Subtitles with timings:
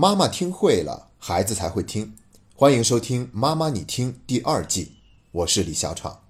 [0.00, 2.14] 妈妈听会了，孩子才会听。
[2.54, 4.92] 欢迎收听《妈妈你听》第二季，
[5.32, 6.22] 我是李小闯。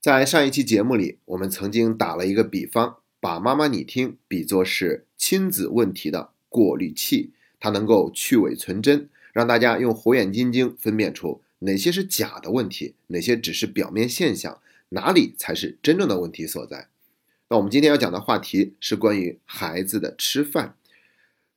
[0.00, 7.30] 在上一期节目里，我们曾经打了一个比方，把“妈妈你听”比作是亲子问题的过滤器，
[7.60, 16.88] 它能够去伪存真，让大家用火眼金睛分辨出哪些是假的问题，哪些只是表面现象，哪里才是真正的问题所在。
[17.48, 20.74] 那我们今天要讲的话题是关于孩子的吃饭。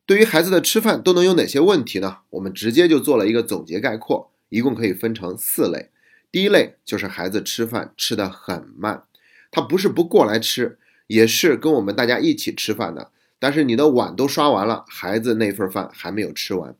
[0.05, 2.17] 对于孩子的吃饭都能有哪些问题呢？
[2.31, 5.89] 我们直接就做了一个总结概括，一共可以分成四类。
[6.31, 9.03] 第一类就是孩子吃饭吃得很慢，
[9.51, 16.75] 他不是不过来吃，也是跟我们大家一起吃饭的，但是你的碗都刷完了，孩子那份饭还没有吃完，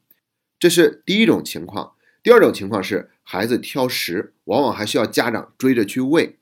[0.59, 1.93] 这是第一种情况。
[2.23, 6.37] 第二种情况是孩子挑食，往往还需要家长追着去喂。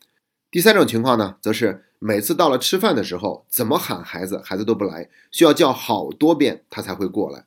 [0.51, 7.45] 第三种情况呢，则是每次到了吃饭的时候，怎么喊孩子，孩子都不来，需要叫好多遍他才会过来，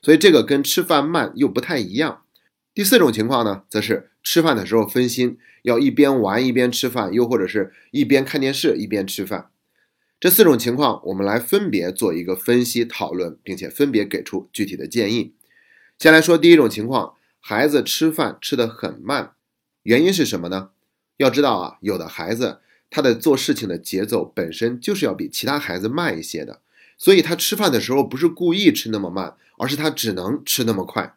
[0.00, 2.22] 所以这个跟吃饭慢又不太一样。
[2.72, 9.50] 第四种情况呢，则是吃饭的时候分心，要一边玩一边吃饭，又或者是一边看电视一边吃饭。
[10.20, 15.34] 这四种情况，我们来分别做一个分析讨论，并且分别给出具体的建议。
[15.98, 19.32] 先来说第一种情况，孩子吃饭吃得很慢，
[19.82, 20.70] 原因是什么呢？
[21.16, 26.60] 要知道啊，有的孩子他的做事情的节奏本身就是要比其他孩子慢一些的，
[26.96, 31.16] 所以他吃饭的时候不是故意吃那么慢，而是他只能吃那么快。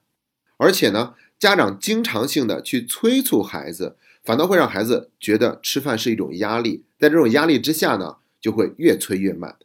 [0.58, 9.56] 而且呢，家长经常性的去催促孩子，反倒会让孩子觉得吃饭是一种压力，在这种压力之下呢，就会越催越慢。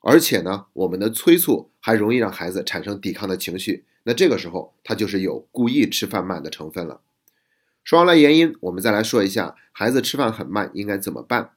[0.00, 7.00] 而且呢，我们的催促还容易让孩子产生抵抗的情绪，那这个时候他就是有故意吃饭慢的成分了。
[7.86, 11.52] 说完了原因，我们再来说一下孩子吃饭很慢应该怎么办。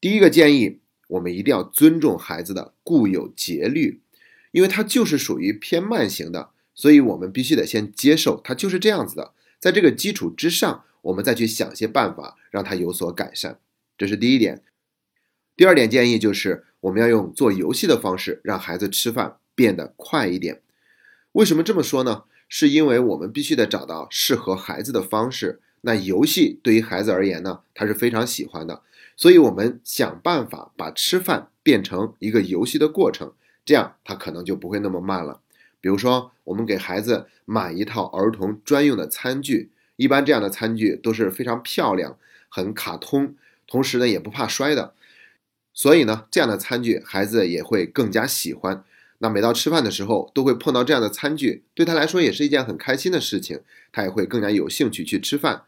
[0.00, 4.00] 第一个建议，我们一定要尊重孩子的固有节律，
[4.52, 9.34] 因为他就是属于偏慢型的，所以我们必须得先接受他就是这样子的。
[9.58, 13.58] 在这个基础之上，我们再去想些办法让他有所改善，
[13.98, 14.62] 这是第一点。
[15.54, 20.62] 第二点建议就是我们要用做游戏的方式让孩子吃饭变得快一点。
[21.32, 22.24] 为什么这么说呢？
[22.50, 25.60] 是因为我们必须得找到适合孩子的方式。
[25.82, 28.82] 那游戏对于孩子而言呢，他是非常喜欢的，
[29.16, 33.32] 所以我们想办法把吃饭变成一个游戏的过程，
[33.64, 35.40] 这样他可能就不会那么慢了。
[35.80, 42.18] 比如说，我们给孩子买一套儿童专用的餐具，一般这样的餐具都是非常漂亮、
[42.50, 43.34] 很卡通，
[43.66, 44.92] 同时呢也不怕摔的，
[45.72, 48.84] 所以呢这样的餐具孩子也会更加喜欢。
[49.22, 53.60] 那每到吃饭的时候，都会碰到这样的餐具，对他来说也是一件很开心的事情，
[53.92, 55.64] 他也会更加有兴趣去吃饭。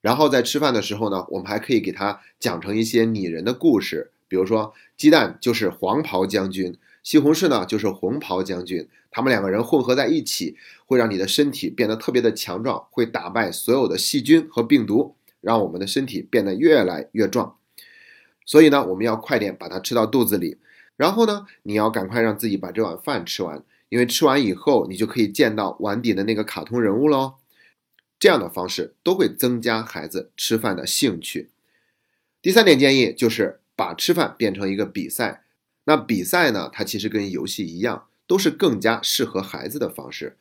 [0.00, 10.56] 然后在吃饭的时候呢，我们还可以给他讲成一些拟人的故事，比如说鸡蛋就是黄袍将军，西红柿呢就是红袍将军，他们两个人混合在一起，
[10.86, 17.56] 会让你的身体变得特别的强壮，会打败所有的细菌和病毒，让我们的身体变得越来越壮。
[18.46, 20.58] 所以呢，我们要快点把它吃到肚子里。
[21.02, 27.34] 然后呢，你要赶快让自己把这碗饭吃完，因为吃完以后，你就可以见到碗底的那个卡通人物喽。
[28.20, 31.50] 这样的方式都会增加孩子吃饭的兴趣。
[32.40, 35.42] 第三点建议就是把吃饭变成一个比赛。
[35.86, 40.36] 那比赛呢，它其实跟游戏一样，都是更加适合孩子的方式。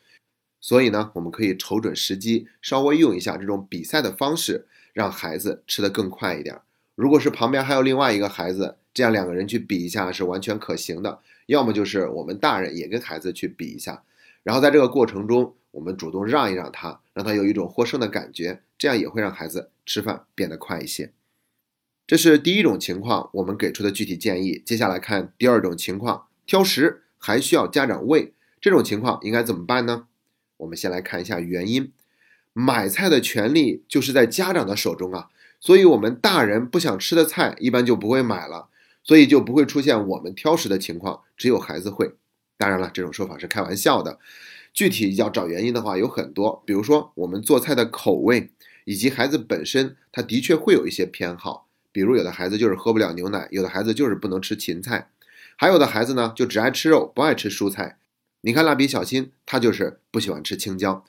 [0.60, 6.62] 所以呢，我们可以瞅准时机，稍微用一下这种比赛的方式，让孩子吃得更快一点。
[7.02, 8.78] 如果是旁边还有另外一个孩子。
[8.94, 14.04] 这样两个人去比一下是完全可行的，要么就是我们大人也跟孩子去比一下，
[14.44, 21.14] 然后在这个过程中，我们主动让一让他，让他有一种获胜的感觉，这样也会让孩子吃饭变得快一些。
[22.06, 24.62] 这是第一种情况，我们给出的具体建议。
[24.66, 30.08] 接下来看第二种情况，挑食还需要家长喂，这种情况应该怎么办呢？
[30.58, 31.94] 我们先来看一下原因，
[32.52, 35.30] 买菜的权利就是在家长的手中啊，
[35.62, 38.68] 所以我们大人不想吃的菜，一般就不会买了。
[39.04, 42.14] 所以就不会出现我们挑食的情况，只有孩子会。
[42.58, 44.20] 当然了，这种说法是开玩笑的。
[44.74, 48.52] 具体要找原因的话，有很多，比如说我们做菜的口味，
[48.86, 51.68] 以及孩子本身，他的确会有一些偏好。
[51.92, 55.10] 比如有的孩子就是喝不了牛奶，有的孩子就是不能吃芹菜，
[55.56, 57.98] 还有的孩子呢就只爱吃肉，不爱吃蔬菜。
[58.42, 61.04] 你看蜡笔小新，他就是不喜欢吃青椒。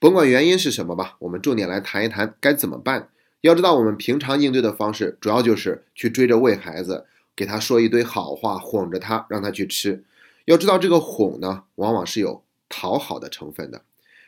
[0.00, 3.08] 甭管原因是什么吧，我们重点来谈一谈该怎么办。
[3.46, 10.04] 要知道，我们平常应对的方式，主要就是去追着喂孩子，给他说一堆好话，哄着他，让他去吃。
[10.44, 13.82] 要知道，这个哄呢，往往是有讨好的成分的。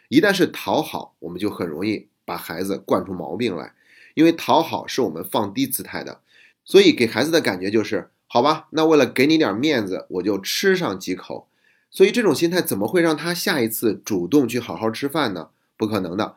[0.08, 3.74] 一旦是讨好，我们就很容易把孩子惯出毛病来。
[4.14, 6.20] 因为讨好是我们放低姿态的，
[6.64, 11.46] 所以给孩子的感觉就是，好吧，那为了给你点面子，我就吃上几口。
[11.90, 15.50] 所以这种心态怎么会让他下一次主动去好好吃饭呢？
[15.76, 16.36] 不可能的。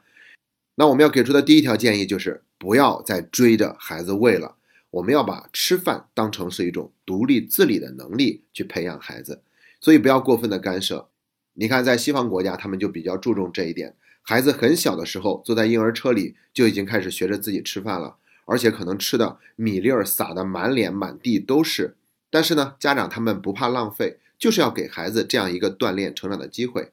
[0.76, 4.54] 那我们要给出的第一条建议就是不要再追着孩子喂了，
[4.92, 9.42] 我们要把吃饭当成是一种独立自理的能力去培养孩子，
[9.80, 11.10] 所以不要过分的干涉。
[11.54, 21.96] 你看，在西方国家，他们就比较注重这一点，孩子很小的时候坐在婴儿车里就已经开始学着自己吃饭了，而且可能吃的米粒儿撒的满脸满地都是。
[22.30, 26.92] 但是呢，家长他们不怕浪费，就是要给孩子这样一个锻炼成长的机会，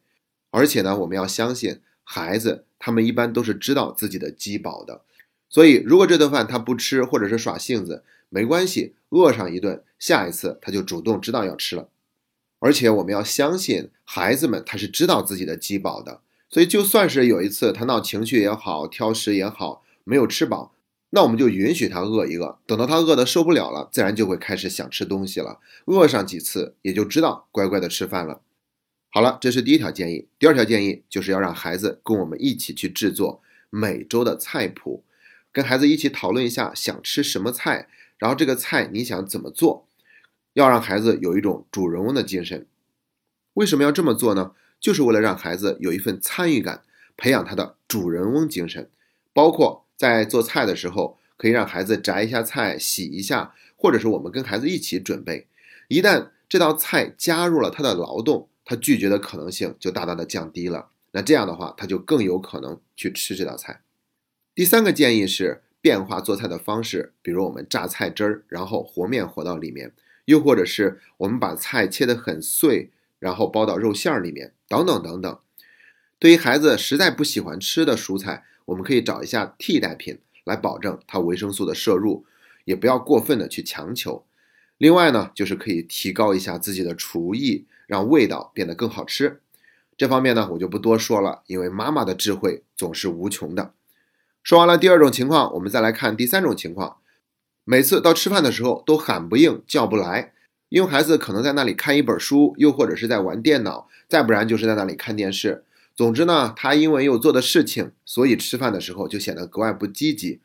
[0.50, 2.64] 而且呢，我们要相信孩子。
[2.80, 5.02] 他们一般都是知道自己的饥饱的，
[5.48, 11.88] 所以如果这顿饭他不吃或者是耍性子，没关系，饿上一顿，下一次他就主动知道要吃了。
[12.60, 20.74] 而且我们要相信孩子们他是知道自己的饥饱的，所以就算是有一次他闹情绪也好，挑食也好，没有吃饱，
[21.10, 25.60] 那我们就允许他饿一饿，等到他饿的受不了了，自然就会开始想吃东西了。
[25.86, 28.42] 饿上几次也就知道乖乖的吃饭了。
[29.10, 30.26] 好了，这是第一条建议。
[30.38, 33.40] 第二条建议就是要让孩子跟我们一起去制作
[33.70, 35.02] 每周的菜谱，
[35.58, 39.88] 跟孩子一起讨论一下想吃什么菜，然后这个菜你想怎么做，
[40.52, 42.64] 要让孩子有一种主人翁的精神。
[43.54, 44.52] 为什么要这么做呢？
[44.78, 46.84] 就是为了让孩子有一份参与感，
[47.16, 48.88] 培养他的主人翁精神。
[49.32, 55.48] 包括在做菜的时候，可以让孩子摘一下菜、洗一下，或者是我们跟孩子一起准备。
[55.88, 60.90] 一旦这道菜加入了他的劳动，他拒绝的可能性就大大的降低了。
[61.10, 63.80] 那这样的话，他就更有可能去吃这道菜。
[64.58, 69.92] 第三个建议是变化做菜的方式，比如我们榨菜汁儿，然后和面和到里面，
[70.24, 72.90] 又或者是我们把菜切得很碎，
[73.20, 75.38] 然后包到肉馅儿里面，等等等等。
[76.18, 82.26] 对于孩子实在不喜欢吃的蔬菜，我们可以找一下替代品来保证它维生素的摄入，
[82.64, 84.24] 也不要过分的去强求。
[84.76, 87.66] 另外呢，就是可以提高一下自己的厨艺。
[87.86, 89.40] 让味道变得更好吃，
[89.96, 93.72] 这方面呢我就不多说了，因为妈妈的智慧总是无穷的。
[94.48, 96.96] 说完了第二种情况，我们再来看第三种情况。
[97.64, 100.32] 每次到吃饭的时候都喊不应、叫不来，
[100.70, 105.66] 因为孩子可能在那里看一本书，又或者是在玩电脑，再不然就是在那里看电视。
[105.94, 110.40] 总之呢，他因为有做的事情，所以吃饭的时候就显得格外不积极。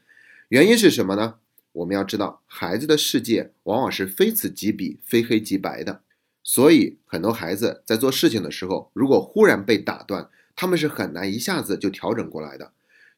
[0.50, 1.36] 原因是什么呢？
[1.72, 6.02] 我们要知道，孩子的世界往往是非此即彼、非黑即白的。
[6.44, 10.28] 所以，很多孩子在做事情的时候，如果忽然被打断，
[10.58, 12.74] 他们是很难一下子就调整过来的。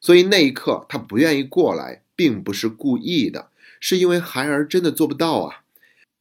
[0.06, 3.48] 所以那一刻他不愿意过来，并不是故意的，
[3.80, 5.64] 是因为孩儿真的做不到啊。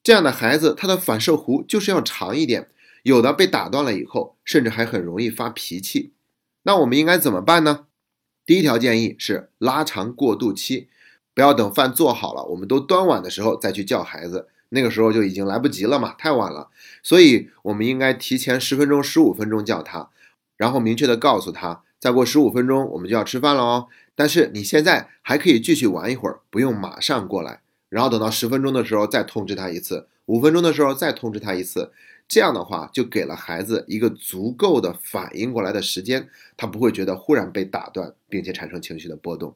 [0.02, 2.68] 这样的孩子，他的反射弧就是要长一点，
[3.04, 6.14] 有的被打断了以后，甚至还很容易发脾气。
[6.64, 7.86] 那我们应该怎么办呢？
[8.44, 10.88] 第一条建议是拉长过渡期，
[11.36, 14.48] 不要等饭做好了，我们都端碗的时候再去叫孩子。
[14.70, 16.70] 那个时候就已经来不及了嘛，太晚了，
[17.04, 20.10] 所以我们应该提前十分钟、十五分钟叫他，
[20.58, 23.88] 然后明确的告诉他，再过十五分钟我们就要吃饭了哦。
[24.16, 27.62] 但是你现在还可以继续玩一会儿，不用马上过来。
[27.90, 31.92] 然后等到十分钟的时候再通知他一次，五分钟的时候再通知他一次。
[32.28, 36.28] 这样的话就给了孩子一个足够的反应过来的时间，
[36.58, 39.56] 他不会觉得忽然被打断，并且产生情绪的波动。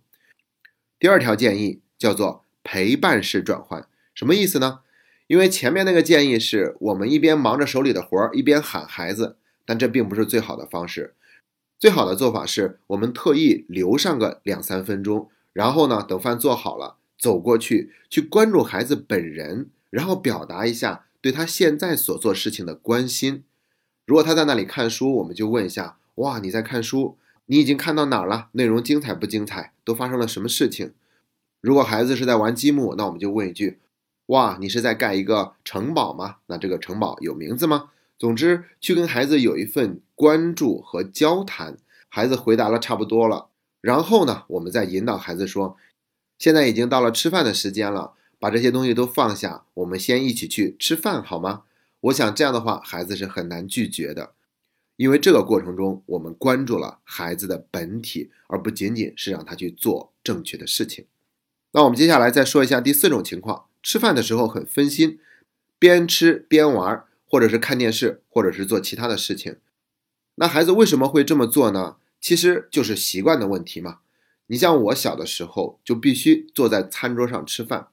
[1.00, 4.82] 第二条建议叫做陪伴式转换，什么意思呢？
[5.26, 11.16] 因为前面那个建议是我们一边忙着手里的活儿，一边喊孩子，但这并不是最好的方式。
[11.80, 23.46] 最好的做法是我们特意留上个两三分钟，然后呢，等饭做好了，走过去去关注孩子本人，然后表达一下对他现在所做事情的关心。
[24.06, 27.18] 如果他在那里看书，我们就问一下：哇，你在看书？
[27.46, 28.50] 你已经看到哪儿了？
[28.52, 29.74] 内容精彩不精彩？
[29.86, 30.92] 都发生了什么事情？
[31.62, 33.80] 如果孩子是在玩积木，那我们就问一句。
[34.26, 36.38] 哇，你是在盖一个城堡吗？
[36.48, 37.92] 那这个城堡有名字吗？
[38.20, 41.78] 总之，去跟孩子有一份关注和交谈。
[42.10, 43.48] 孩子回答了差不多了，
[43.80, 45.78] 然后呢，我们再引导孩子说
[46.38, 51.64] ：“现在已经到了吃饭的时间了，把这些东西都放下，我们先一起去吃饭好吗？”
[52.02, 54.32] 我想这样的话，孩子是很难拒绝的，
[54.98, 61.06] 因为这个过程中我们关注了孩子的本体，而不仅仅是让他去做正确的事情。
[61.72, 63.68] 那我们接下来再说一下第四种情况。
[63.84, 65.20] 吃饭的时候很分心，
[65.78, 69.58] 边吃边玩，或者是看电视，或者是做其他的事情。
[70.36, 71.98] 那孩子为什么会这么做呢？
[72.20, 74.00] 其实就是习惯的问题嘛。
[74.48, 77.88] 你像我小的时候就必须坐在餐桌上吃饭，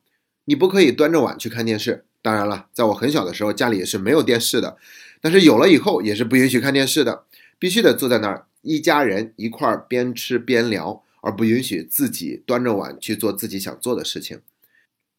[0.47, 2.07] 你不可以端着碗去看电视。
[2.23, 4.77] 当然了，在我很小的时候家里也是没有电视的，
[5.21, 7.25] 但是有了以后也是不允许看电视的，
[7.57, 14.41] 必须得坐在那儿一家人一块儿边吃边聊，而不允许自己端着碗去做自己想做的事情。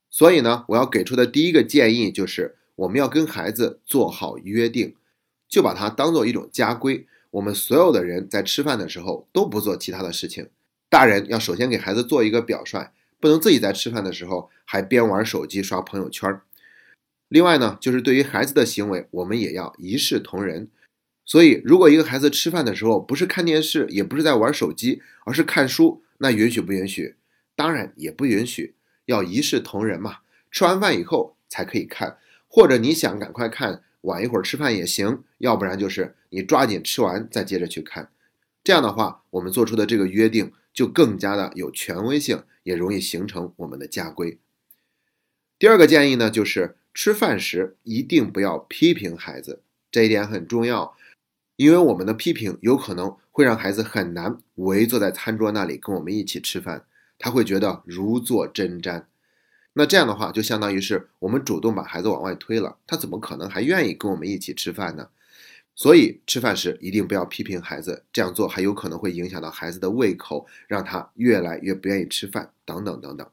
[0.10, 4.96] 所以呢，我要给出的第一个建议就是，我们要跟孩子做好约定，
[5.50, 7.06] 就把它当做一种家规。
[7.32, 10.50] 我们所有的人在吃饭的时候都不做其他的事情。
[10.90, 16.40] 大人要首先给孩子做一个表率，不能自己在吃饭的时候还边玩手机刷朋友圈。
[17.28, 20.70] 另外呢，就是对于孩子的行为，我们也要一视同仁。
[21.26, 27.16] 所以，如果一个孩子吃饭的时候不是看电视，也不是在玩手机，而是看书，那允许不允许？
[27.54, 28.76] 当然也不允许，
[29.08, 30.20] 要一视同仁嘛。
[30.50, 35.24] 吃完饭以后才可以看，或者你想赶快看，晚一会儿吃饭也行。
[35.38, 38.10] 要不然就是你抓紧吃完再接着去看。
[38.64, 44.40] 这样的话，我们做出的这个约定就更加的有权威性，也容易形成我们的家规。
[45.60, 50.96] 第二个建议呢，就是吃饭时一定不要批评孩子，这一点很重要。
[51.56, 56.86] 因为我们的批评有可能会让孩子很难围坐在餐桌那里跟我们一起吃饭，
[57.18, 59.06] 他会觉得如坐针毡。
[59.78, 65.10] 那这样的话，就相当于是我们主动把孩子往外推了，他怎么可能还愿意跟我们一起吃饭呢？
[65.76, 73.28] 所以吃饭时一定不要批评孩子，这样做还有可能会影响到孩子的胃口，让他越来越不愿意吃饭，等等等等。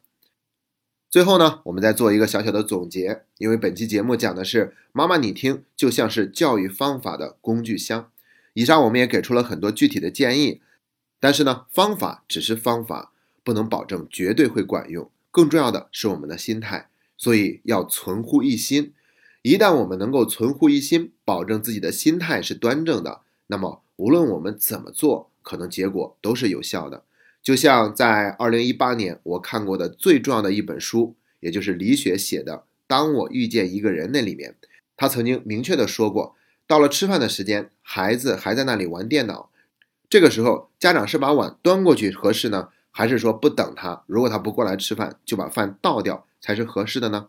[1.08, 8.10] 最后呢，我们再做一个小小的总结，因为本期节目讲的是妈妈你听，就像是教育方法的工具箱。
[8.52, 10.60] 以上我们也给出了很多具体的建议，
[11.18, 15.10] 但是呢，方法只是方法，不能保证绝对会管用。
[15.34, 18.94] 更重要的是我们的心态，所以要存乎一心。
[19.42, 27.02] 一旦我们能够存乎一心，保证自己的心态是端正的，那么无论我们怎么做，可能结果都是有效的。
[27.42, 32.52] 就像在二零一八年我看过的最重要的一本书，也就是李雪写的
[32.86, 34.54] 《当我遇见一个人》那里面，
[34.96, 36.36] 他曾经明确的说过。
[36.68, 39.50] 到了吃饭的时间，孩子还在那里玩电脑，
[40.08, 44.04] 这个时候家长是把碗端过去合适呢，还是说不等他？
[44.06, 47.26] 如果他不过来吃饭，就把饭倒掉才是合适的呢？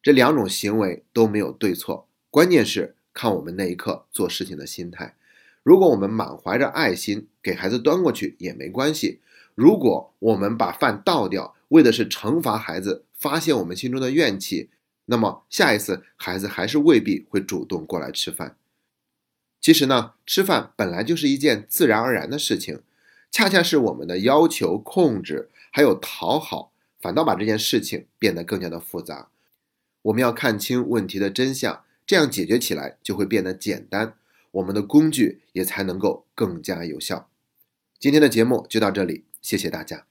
[0.00, 5.16] 这两种行为都没有对错，关键是看我们那一刻做事情的心态。
[5.64, 9.18] 如果我们满怀着爱心给孩子端过去也没关系；
[9.56, 14.70] 如果我们把饭倒掉，为的是惩罚孩子，发泄我们心中的怨气。
[15.06, 18.56] 那么下一次孩子还是未必会主动过来吃饭。
[19.60, 22.80] 其实呢，吃饭本来就是一件自然而然的事情，
[23.34, 29.28] 恰恰是我们的要求、控制还有讨好，反倒把这件事情变得更加的复杂。
[30.02, 34.14] 我们要看清问题的真相，这样解决起来就会变得简单，
[34.52, 37.28] 我们的工具也才能够更加有效。
[37.98, 40.06] 今天的节目就到这里，谢谢大家。